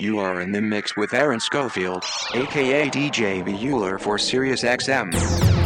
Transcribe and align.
You 0.00 0.20
are 0.20 0.40
in 0.40 0.52
the 0.52 0.60
mix 0.60 0.96
with 0.96 1.12
Aaron 1.12 1.40
Schofield, 1.40 2.04
aka 2.32 2.88
DJ 2.88 3.42
Bueller 3.44 4.00
for 4.00 4.16
Sirius 4.16 4.62
XM. 4.62 5.57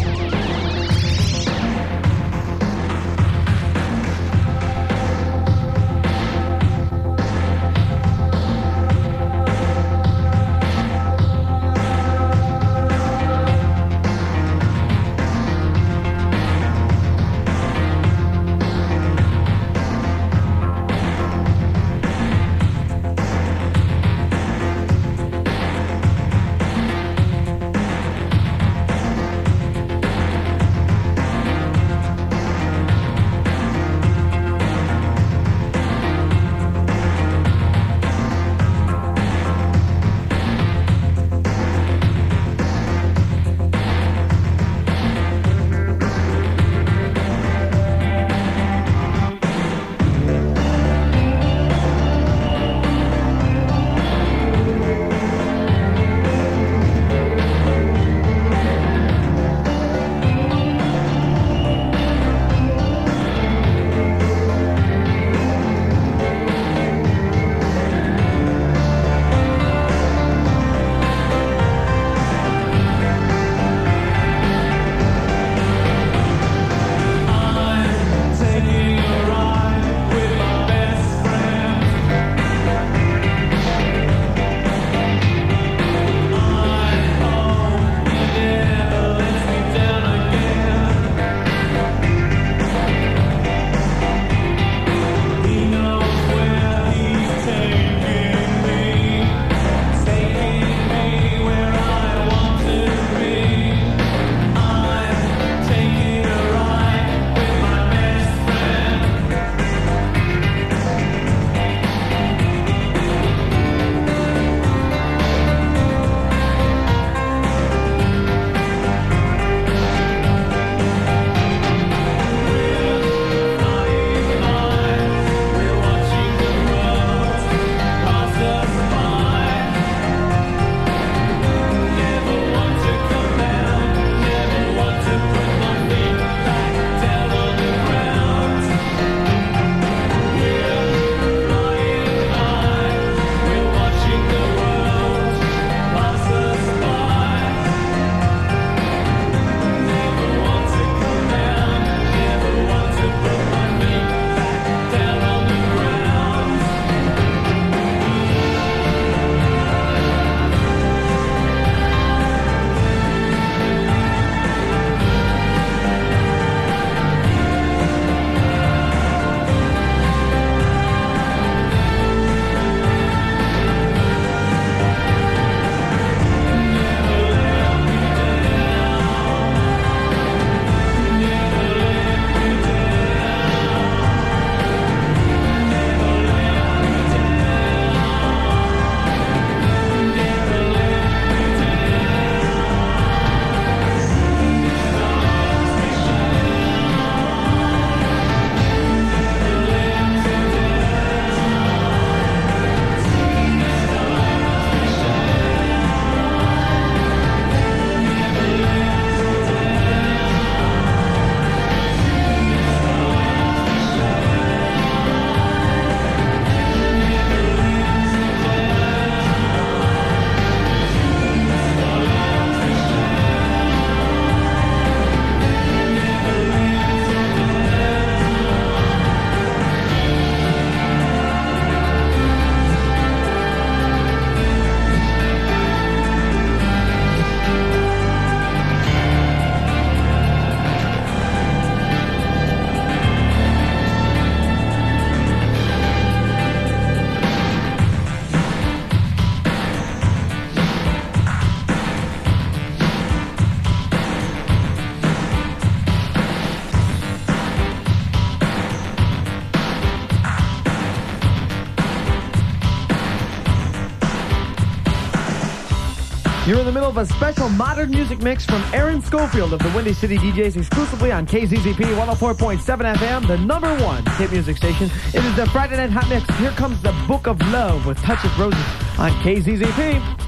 Of 266.93 266.99
a 266.99 267.07
special 267.15 267.49
modern 267.49 267.91
music 267.91 268.21
mix 268.21 268.45
from 268.45 268.63
Aaron 268.75 269.01
Schofield 269.01 269.55
of 269.55 269.61
the 269.61 269.71
Windy 269.71 269.95
City 269.95 270.19
DJs 270.19 270.59
exclusively 270.59 271.11
on 271.11 271.27
KZZP 271.27 271.75
104.7 271.75 272.95
FM, 272.97 273.27
the 273.27 273.39
number 273.39 273.75
one 273.83 274.05
hit 274.17 274.31
music 274.31 274.59
station. 274.59 274.91
It 275.15 275.25
is 275.25 275.35
the 275.35 275.47
Friday 275.47 275.79
Night 275.79 275.91
Hot 275.91 276.07
Mix. 276.11 276.29
Here 276.39 276.51
comes 276.51 276.83
the 276.83 276.93
Book 277.09 277.27
of 277.27 277.41
Love 277.51 277.87
with 277.87 277.97
Touch 278.03 278.23
of 278.27 278.39
Roses 278.39 278.59
on 278.99 279.11
KZZP. 279.23 280.22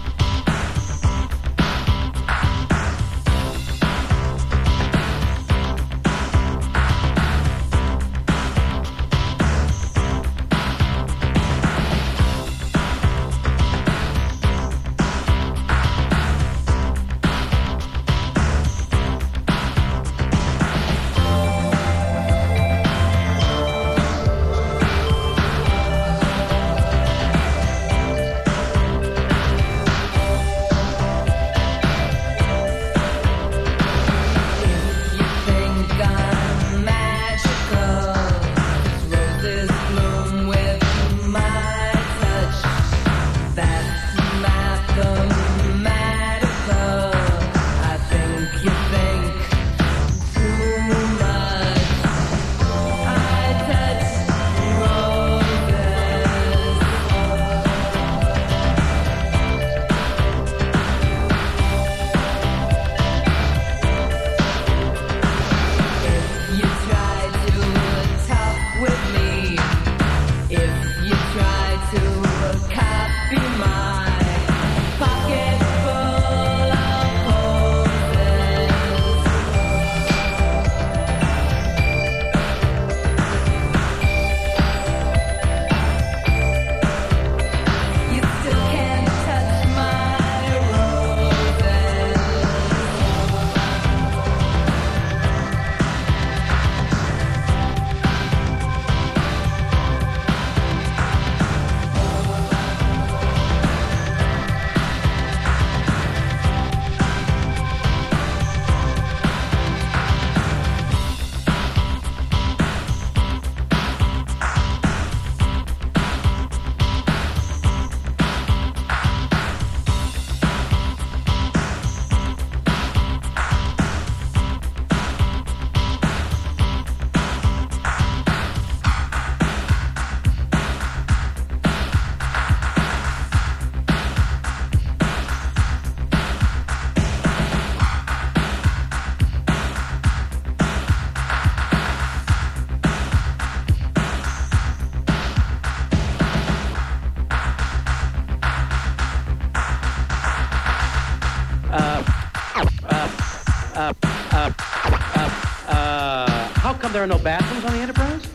Are 157.04 157.06
no 157.06 157.18
bathrooms 157.18 157.64
on 157.66 157.72
the 157.72 157.78
Enterprise? 157.80 158.26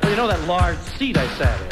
Well, 0.00 0.10
you 0.10 0.16
know 0.16 0.28
that 0.28 0.40
large 0.46 0.78
seat 0.78 1.16
I 1.16 1.26
sat 1.36 1.60
in. 1.60 1.69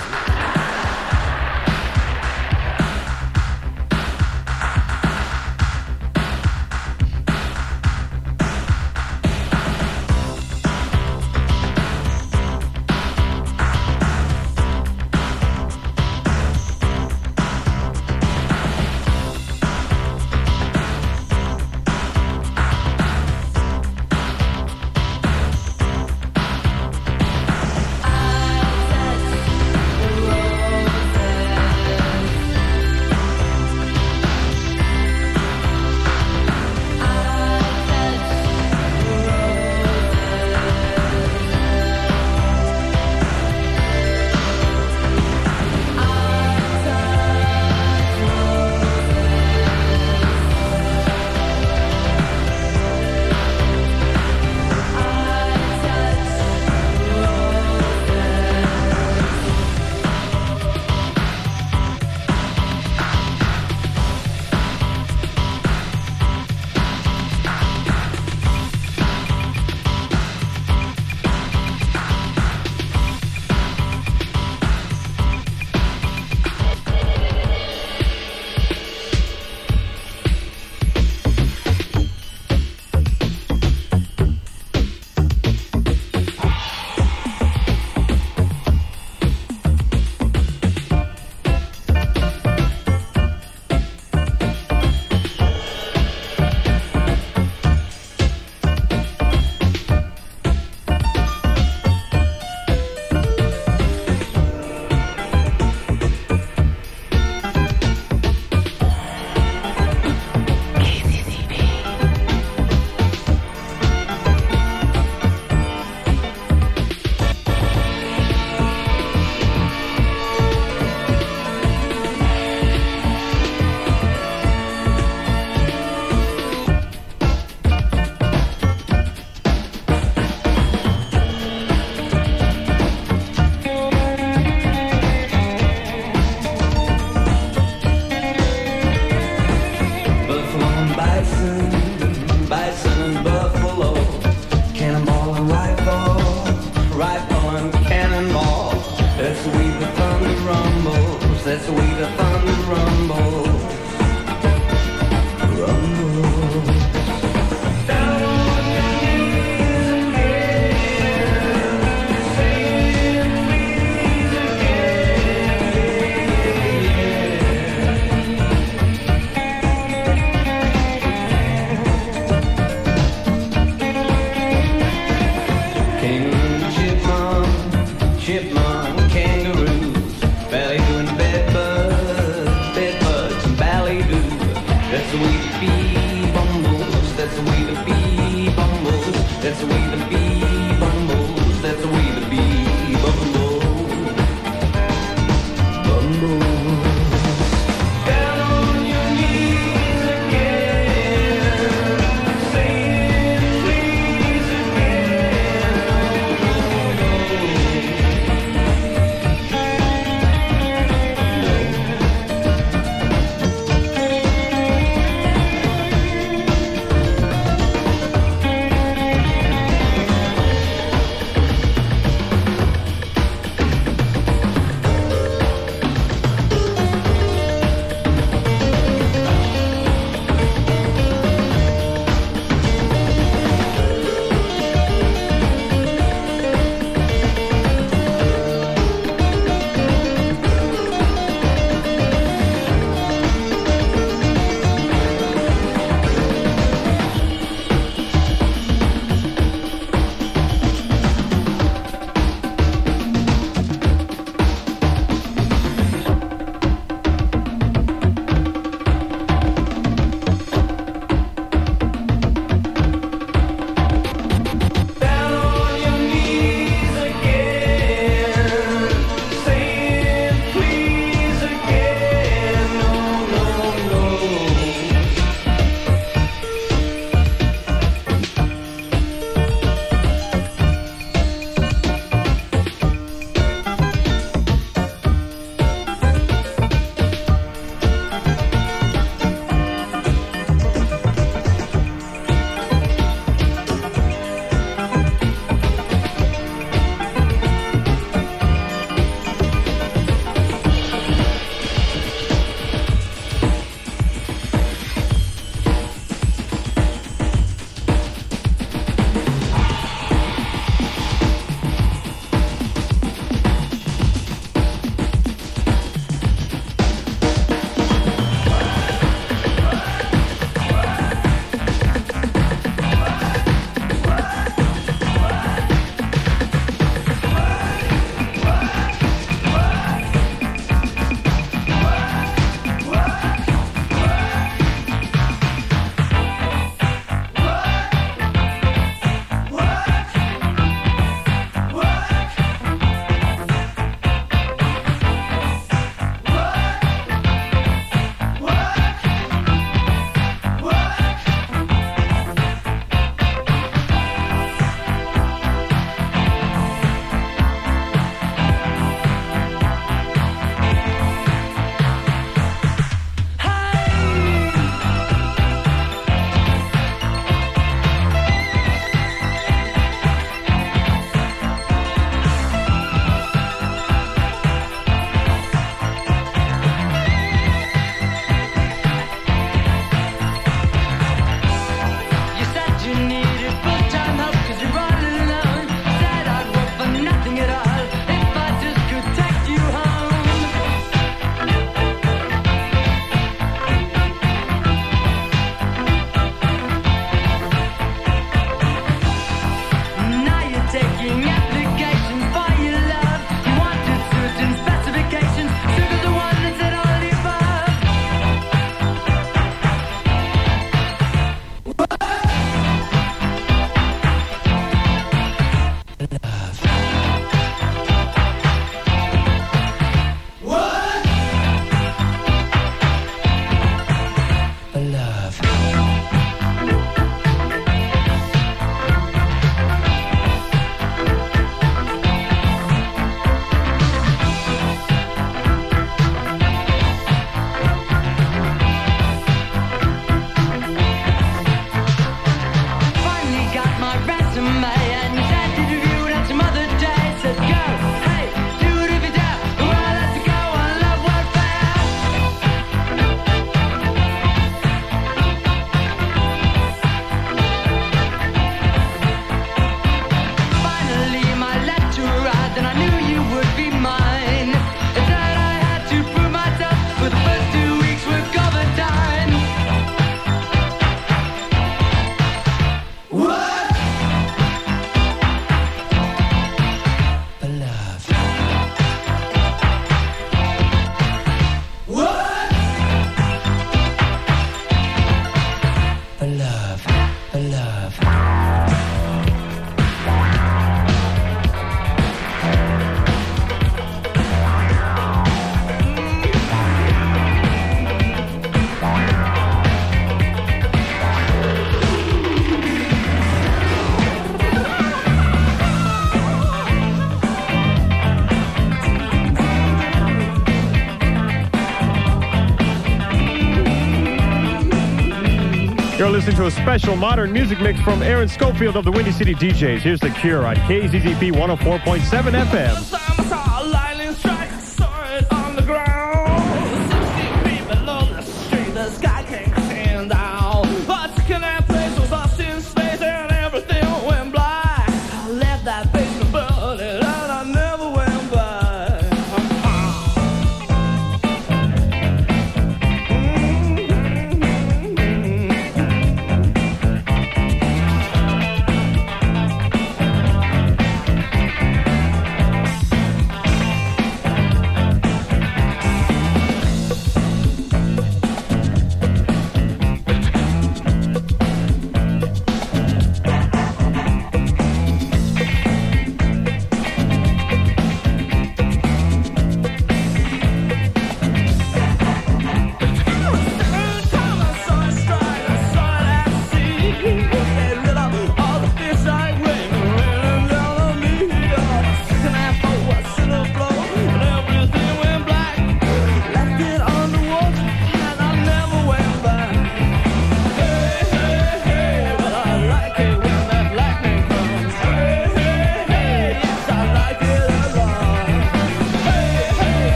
To 516.39 516.47
a 516.47 516.51
special 516.53 516.95
modern 516.95 517.33
music 517.33 517.61
mix 517.61 517.81
from 517.81 518.01
Aaron 518.01 518.29
Schofield 518.29 518.77
of 518.77 518.85
the 518.85 518.93
Windy 518.93 519.11
City 519.11 519.35
DJs. 519.35 519.81
Here's 519.81 519.99
The 519.99 520.11
Cure 520.11 520.47
on 520.47 520.55
KZZP 520.55 521.33
104.7 521.33 522.45
FM. 522.45 523.08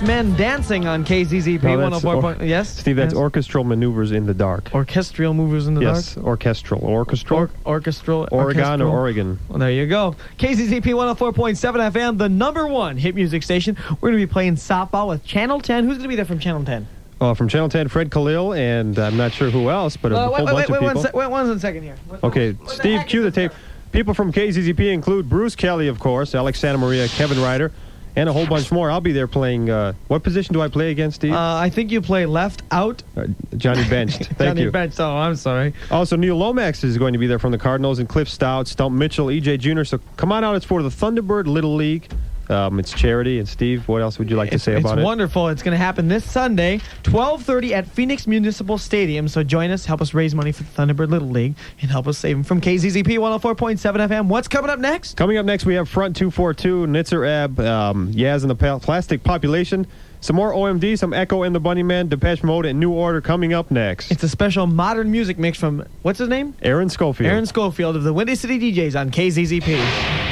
The 0.00 0.06
men 0.06 0.34
dancing 0.36 0.86
on 0.86 1.04
KZZP 1.04 1.62
No, 1.62 1.78
104. 1.78 2.14
or- 2.40 2.44
yes? 2.44 2.68
Steve, 2.78 2.96
that's 2.96 3.12
Yes. 3.14 3.18
orchestral 3.20 3.64
maneuvers 3.64 4.12
in 4.12 4.26
the 4.26 4.34
dark. 4.34 4.70
orchestral 4.74 5.34
movers 5.34 5.66
in 5.66 5.74
the 5.74 5.82
yes, 5.82 6.14
dark. 6.14 6.26
orchestral. 6.26 6.80
Orchestral. 6.82 7.40
Or- 7.40 7.50
orchestral. 7.66 8.28
Oregon 8.30 8.62
orchestral. 8.64 8.90
or 8.90 8.98
Oregon. 8.98 9.38
Well, 9.48 9.58
there 9.58 9.70
you 9.70 9.86
go. 9.86 10.14
KZZP 10.38 10.92
104.7 10.94 11.80
FM, 11.80 12.18
the 12.18 12.28
number 12.28 12.66
one 12.66 12.96
hit 12.96 13.14
music 13.14 13.42
station. 13.42 13.76
We're 14.00 14.10
going 14.10 14.20
to 14.20 14.26
be 14.26 14.32
playing 14.32 14.56
softball 14.56 15.08
with 15.08 15.24
Channel 15.24 15.60
10. 15.60 15.84
Who's 15.84 15.98
going 15.98 16.04
to 16.04 16.08
be 16.08 16.16
there 16.16 16.24
from 16.24 16.38
Channel 16.38 16.64
10? 16.64 16.86
Uh, 17.20 17.34
from 17.34 17.48
Channel 17.48 17.68
10, 17.68 17.86
Fred 17.88 18.10
Khalil, 18.10 18.52
and 18.54 18.98
I'm 18.98 19.16
not 19.16 19.32
sure 19.32 19.48
who 19.50 19.70
else, 19.70 19.96
but 19.96 20.10
a 20.12 20.16
Uh, 20.16 20.24
whole 20.24 20.32
wait, 20.32 20.38
bunch 20.44 20.46
wait, 20.56 20.64
of 20.64 20.70
wait, 20.70 20.78
people. 20.80 20.94
one, 20.94 21.04
se- 21.04 21.10
wait 21.14 21.30
one 21.30 21.58
second 21.60 21.82
here. 21.84 21.94
What- 22.08 22.24
Okay, 22.24 22.52
what 22.52 22.70
Steve, 22.70 22.98
heck 22.98 23.08
cue 23.08 23.22
the 23.22 23.30
tape. 23.30 23.52
People 23.92 24.12
from 24.14 24.32
KZZP 24.32 24.90
include 24.92 25.28
Bruce 25.28 25.54
Kelly, 25.54 25.86
of 25.86 25.98
course, 26.00 26.34
Alex 26.34 26.58
Santa 26.58 26.78
Maria, 26.78 27.06
Kevin 27.08 27.40
Ryder, 27.40 27.70
and 28.16 28.28
a 28.28 28.32
whole 28.32 28.46
bunch 28.46 28.70
more. 28.70 28.90
I'll 28.90 29.00
be 29.00 29.12
there 29.12 29.26
playing. 29.26 29.70
Uh, 29.70 29.94
what 30.08 30.22
position 30.22 30.52
do 30.52 30.60
I 30.60 30.68
play 30.68 30.90
against, 30.90 31.16
Steve? 31.16 31.32
Uh, 31.32 31.56
I 31.56 31.70
think 31.70 31.90
you 31.90 32.00
play 32.00 32.26
left 32.26 32.62
out. 32.70 33.02
Uh, 33.16 33.26
Johnny 33.56 33.88
benched. 33.88 34.18
Thank 34.24 34.30
you. 34.38 34.46
Johnny 34.46 34.62
you. 34.62 34.70
Bench. 34.70 34.94
Oh, 34.98 35.16
I'm 35.16 35.36
sorry. 35.36 35.74
Also, 35.90 36.16
Neil 36.16 36.36
Lomax 36.36 36.84
is 36.84 36.98
going 36.98 37.12
to 37.12 37.18
be 37.18 37.26
there 37.26 37.38
from 37.38 37.52
the 37.52 37.58
Cardinals, 37.58 37.98
and 37.98 38.08
Cliff 38.08 38.28
Stoudt, 38.28 38.66
Stump 38.66 38.94
Mitchell, 38.94 39.26
EJ 39.26 39.58
Jr. 39.60 39.84
So 39.84 40.00
come 40.16 40.32
on 40.32 40.44
out. 40.44 40.56
It's 40.56 40.66
for 40.66 40.82
the 40.82 40.88
Thunderbird 40.88 41.46
Little 41.46 41.74
League. 41.74 42.08
Um, 42.52 42.78
it's 42.78 42.92
charity. 42.92 43.38
And 43.38 43.48
Steve, 43.48 43.88
what 43.88 44.02
else 44.02 44.18
would 44.18 44.30
you 44.30 44.36
like 44.36 44.50
to 44.50 44.56
It's, 44.56 44.64
say 44.64 44.74
it's 44.74 44.80
about 44.80 44.98
it? 44.98 45.00
It's 45.00 45.04
wonderful. 45.06 45.48
It's 45.48 45.62
going 45.62 45.72
to 45.72 45.84
happen 45.84 46.08
this 46.08 46.30
Sunday, 46.30 46.80
12:30 47.02 47.72
at 47.72 47.86
Phoenix 47.88 48.26
Municipal 48.26 48.78
Stadium. 48.78 49.26
So 49.26 49.42
join 49.42 49.70
us, 49.70 49.86
help 49.86 50.00
us 50.00 50.14
raise 50.14 50.34
money 50.34 50.52
for 50.52 50.62
the 50.62 50.70
Thunderbird 50.70 51.08
Little 51.10 51.30
League, 51.30 51.54
and 51.80 51.90
help 51.90 52.06
us 52.06 52.18
save 52.18 52.36
them 52.36 52.44
from 52.44 52.60
KZZP 52.60 53.18
104.7 53.18 53.78
FM. 54.08 54.26
What's 54.26 54.48
coming 54.48 54.70
up 54.70 54.78
next? 54.78 55.16
Coming 55.16 55.38
up 55.38 55.46
next, 55.46 55.64
we 55.64 55.74
have 55.74 55.88
Front 55.88 56.14
242, 56.16 56.86
Nitzer 56.86 57.26
Ebb, 57.26 57.58
um, 57.60 58.12
Yazz 58.12 58.42
and 58.42 58.50
the 58.50 58.78
Plastic 58.80 59.24
Population. 59.24 59.86
Some 60.20 60.36
more 60.36 60.52
OMD, 60.52 60.96
some 60.96 61.12
Echo 61.12 61.42
and 61.42 61.52
the 61.52 61.60
Bunnymen, 61.60 62.08
Depeche 62.08 62.44
Mode, 62.44 62.64
and 62.66 62.78
New 62.78 62.92
Order 62.92 63.20
coming 63.20 63.52
up 63.52 63.72
next. 63.72 64.12
It's 64.12 64.22
a 64.22 64.28
special 64.28 64.68
modern 64.68 65.10
music 65.10 65.36
mix 65.36 65.58
from 65.58 65.84
what's 66.02 66.20
his 66.20 66.28
name? 66.28 66.54
Aaron 66.62 66.88
Schofield. 66.88 67.28
Aaron 67.28 67.44
Schofield 67.44 67.96
of 67.96 68.04
the 68.04 68.12
Windy 68.12 68.36
City 68.36 68.72
DJs 68.72 68.98
on 68.98 69.10
KZZP. 69.10 70.31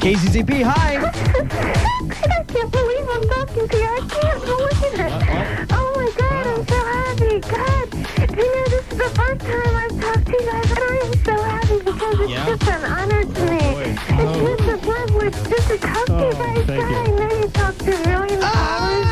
KZZP, 0.00 0.62
hi. 0.62 0.96
I 0.96 2.44
can't 2.44 2.72
believe 2.72 3.06
I'm 3.10 3.22
talking 3.28 3.68
to 3.68 3.76
you. 3.76 3.84
I 3.84 4.00
can't 4.08 4.44
believe 4.46 4.94
it. 4.94 5.12
Uh-huh. 5.12 5.66
Oh 5.72 5.92
my 5.94 6.10
god, 6.16 6.46
I'm 6.46 6.64
so 6.66 6.80
happy. 6.88 7.40
God, 7.40 7.86
you 8.34 8.48
know, 8.48 8.64
this 8.72 8.92
is 8.92 8.96
the 8.96 9.10
first 9.12 9.40
time 9.44 9.76
I've 9.76 10.00
talked 10.00 10.24
to 10.24 10.32
you 10.32 10.40
guys, 10.40 10.70
and 10.70 10.78
I 10.80 10.96
am 11.04 11.12
so 11.22 11.36
happy 11.42 11.78
because 11.84 12.16
it's 12.18 12.32
just 12.32 12.64
an 12.72 12.84
honor 12.90 13.24
to 13.24 13.44
me. 13.44 13.60
Oh, 13.60 14.46
it's 14.48 14.62
just 14.62 14.68
a 14.70 14.78
privilege 14.88 15.34
just 15.50 15.68
to 15.68 15.76
talk 15.76 16.06
to 16.06 16.12
you 16.12 16.18
oh, 16.18 16.32
guys. 16.32 16.64
thank 16.64 16.80
you. 16.80 16.96
I 16.96 17.06
know 17.06 17.38
you 17.38 17.48
talk 17.50 17.76
to 17.76 17.90
millions 18.08 18.42
of 18.42 18.50
ah! 18.50 18.78
dollars. 18.80 19.09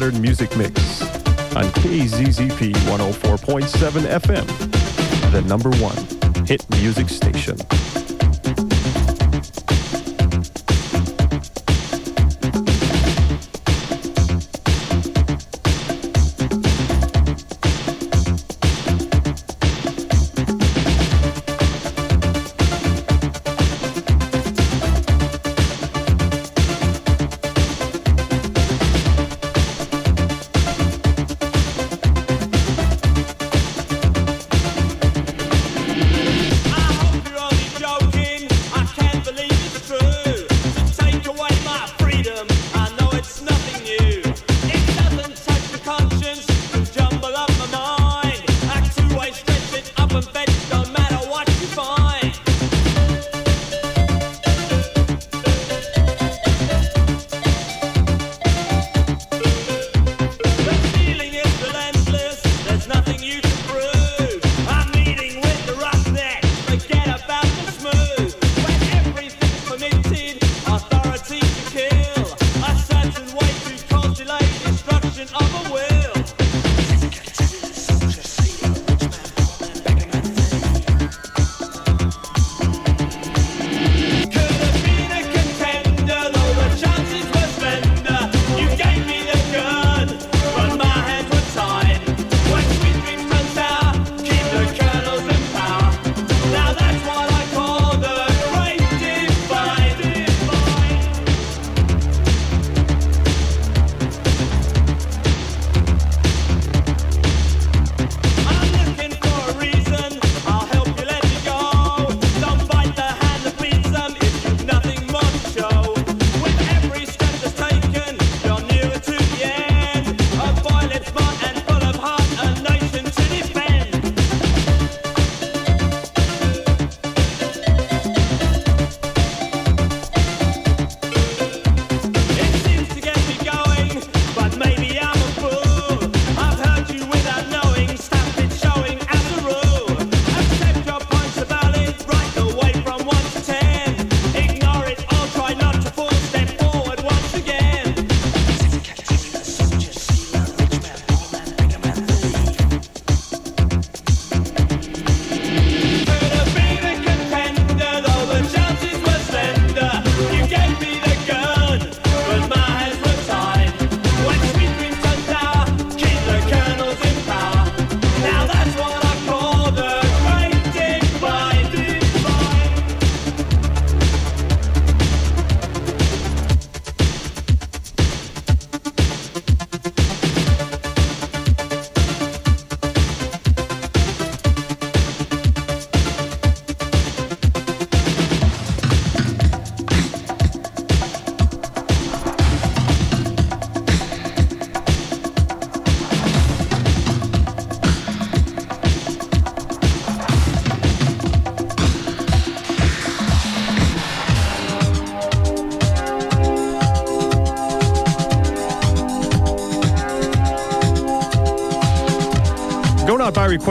modern 0.00 0.22
music 0.22 0.56
mix 0.56 1.02
on 1.54 1.64
KZZP 1.82 2.72
104.7 2.72 4.20
FM, 4.20 5.30
the 5.30 5.42
number 5.42 5.68
one 5.72 6.46
hit 6.46 6.64
music 6.70 7.10
station. 7.10 7.58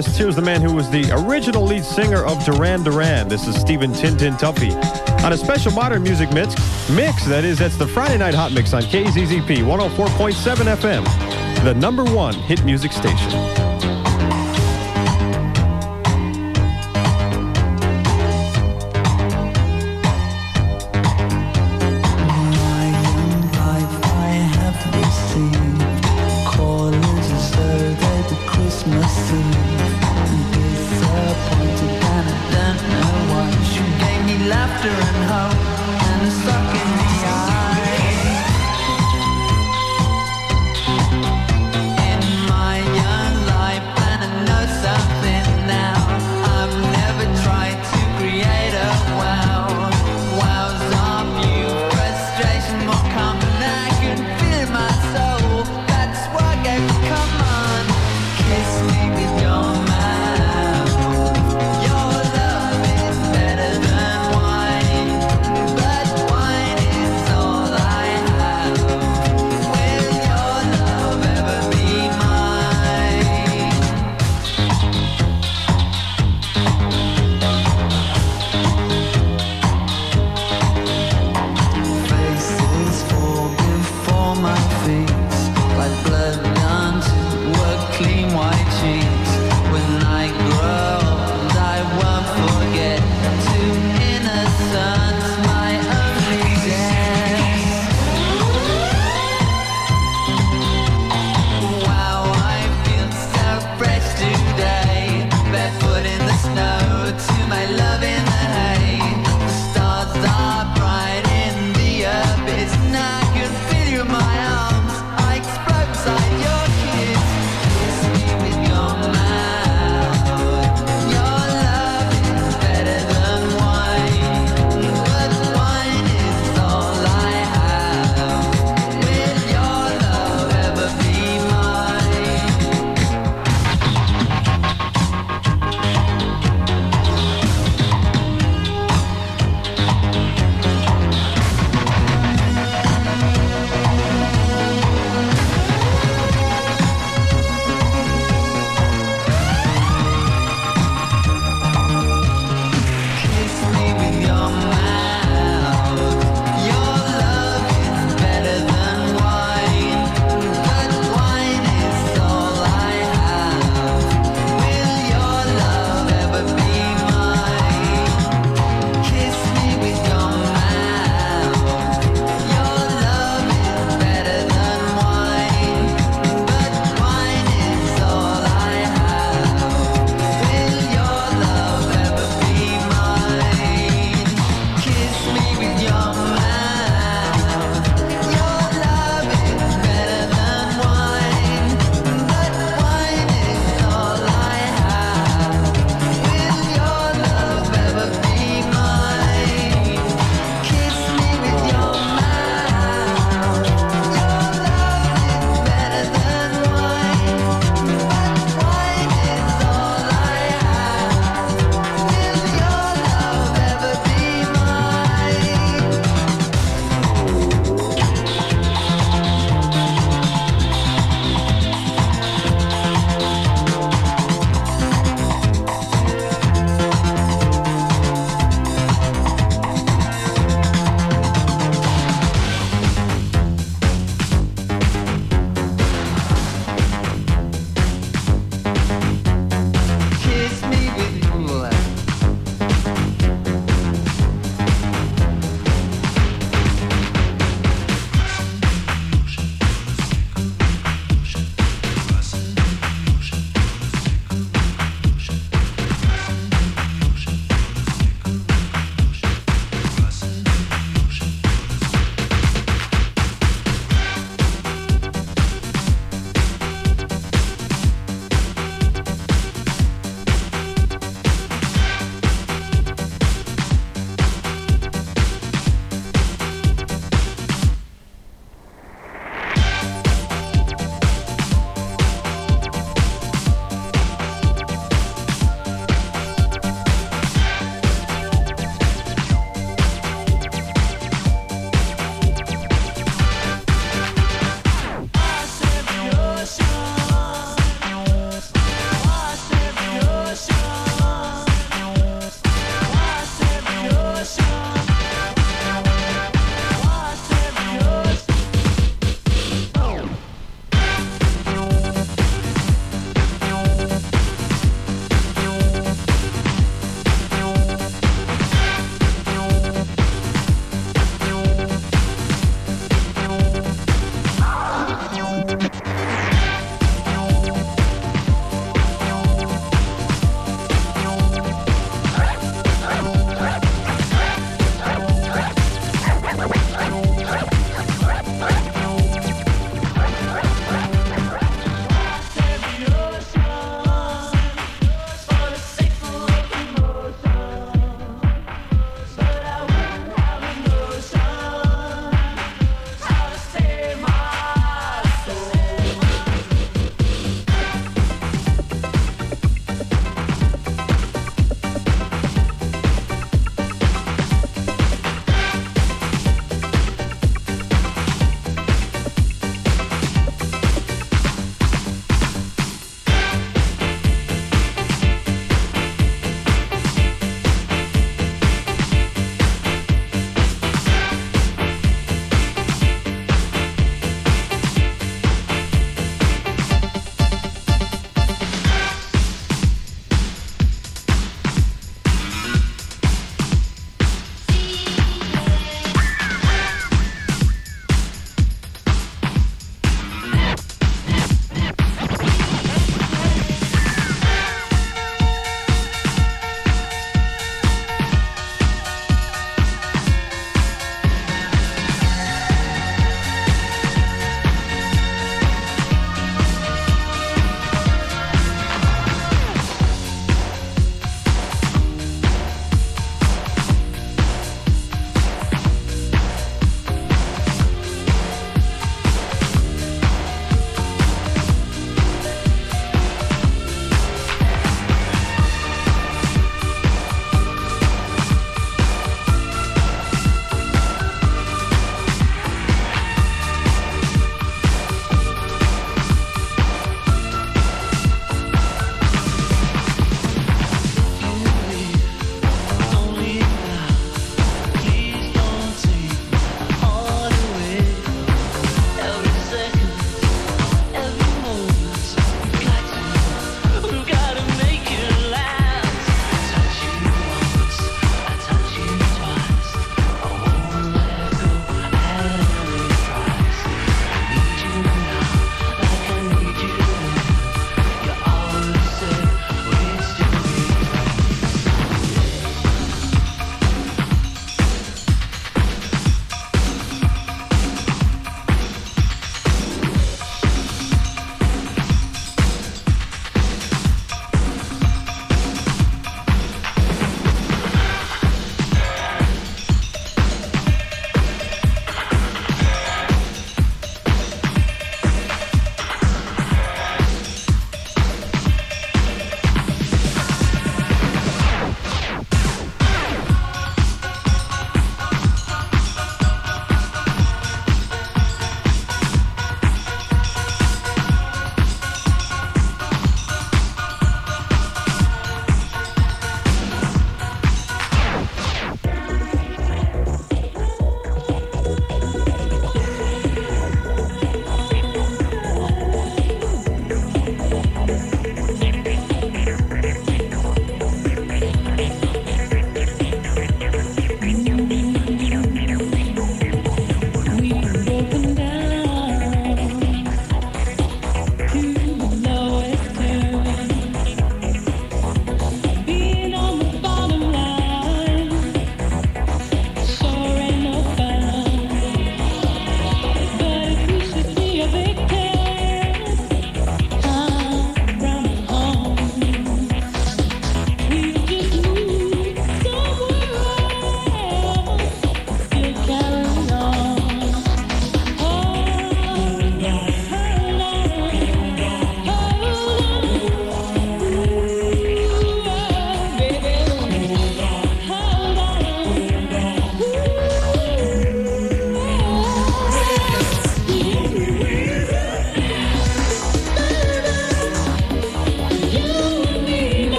request, 0.00 0.18
here's 0.18 0.36
the 0.36 0.42
man 0.42 0.62
who 0.62 0.72
was 0.74 0.88
the 0.90 1.10
original 1.12 1.64
lead 1.64 1.84
singer 1.84 2.24
of 2.24 2.42
Duran 2.44 2.82
Duran. 2.82 3.28
This 3.28 3.46
is 3.46 3.56
Stephen 3.60 3.92
Tin 3.92 4.16
Tin 4.16 4.34
Duffy 4.36 4.72
on 5.24 5.32
a 5.32 5.36
special 5.36 5.72
modern 5.72 6.02
music 6.02 6.32
mix. 6.32 6.54
Mix, 6.90 7.26
that 7.26 7.44
is, 7.44 7.58
that's 7.58 7.76
the 7.76 7.86
Friday 7.86 8.18
Night 8.18 8.34
Hot 8.34 8.52
Mix 8.52 8.72
on 8.72 8.82
KZZP 8.82 9.58
104.7 9.58 10.76
FM, 10.76 11.64
the 11.64 11.74
number 11.74 12.04
one 12.04 12.34
hit 12.34 12.64
music 12.64 12.92
station. 12.92 13.69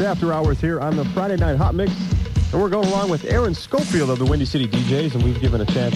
After 0.00 0.32
hours 0.32 0.58
here 0.58 0.80
on 0.80 0.96
the 0.96 1.04
Friday 1.06 1.36
Night 1.36 1.56
Hot 1.56 1.74
Mix, 1.74 1.92
and 2.52 2.60
we're 2.60 2.70
going 2.70 2.88
along 2.88 3.10
with 3.10 3.26
Aaron 3.26 3.54
Schofield 3.54 4.08
of 4.08 4.18
the 4.18 4.24
Windy 4.24 4.46
City 4.46 4.66
DJs, 4.66 5.14
and 5.14 5.22
we've 5.22 5.40
given 5.40 5.60
a 5.60 5.66
chance 5.66 5.94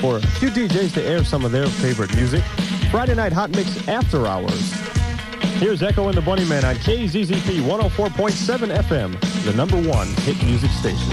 for 0.00 0.16
a 0.16 0.20
few 0.20 0.48
DJs 0.48 0.94
to 0.94 1.02
air 1.04 1.22
some 1.22 1.44
of 1.44 1.52
their 1.52 1.66
favorite 1.66 2.14
music. 2.16 2.42
Friday 2.90 3.14
Night 3.14 3.32
Hot 3.32 3.50
Mix 3.50 3.86
after 3.86 4.26
hours. 4.26 4.72
Here's 5.60 5.82
Echo 5.82 6.08
and 6.08 6.16
the 6.16 6.22
Bunnymen 6.22 6.64
on 6.64 6.74
KZZP 6.76 7.60
104.7 7.60 8.76
FM, 8.76 9.44
the 9.44 9.52
number 9.52 9.76
one 9.88 10.08
hit 10.22 10.42
music 10.44 10.70
station. 10.70 11.12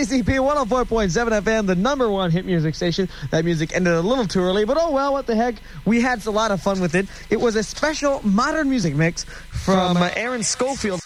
KZZP 0.00 0.24
104.7 0.24 1.42
FM, 1.42 1.66
the 1.66 1.74
number 1.74 2.08
one 2.08 2.30
hit 2.30 2.46
music 2.46 2.74
station. 2.74 3.06
That 3.32 3.44
music 3.44 3.74
ended 3.74 3.92
a 3.92 4.00
little 4.00 4.26
too 4.26 4.40
early, 4.40 4.64
but 4.64 4.78
oh 4.80 4.92
well, 4.92 5.12
what 5.12 5.26
the 5.26 5.36
heck. 5.36 5.56
We 5.84 6.00
had 6.00 6.24
a 6.26 6.30
lot 6.30 6.52
of 6.52 6.62
fun 6.62 6.80
with 6.80 6.94
it. 6.94 7.06
It 7.28 7.38
was 7.38 7.54
a 7.54 7.62
special 7.62 8.22
modern 8.24 8.70
music 8.70 8.94
mix 8.94 9.24
from 9.24 9.98
uh, 9.98 10.08
Aaron 10.16 10.42
Schofield. 10.42 11.02